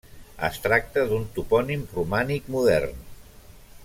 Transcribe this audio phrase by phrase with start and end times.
[0.45, 3.05] Es tracta d'un topònim romànic modern.